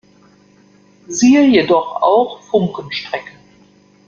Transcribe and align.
Siehe 1.09 1.45
jedoch 1.45 2.01
auch 2.01 2.41
Funkenstrecke. 2.49 3.33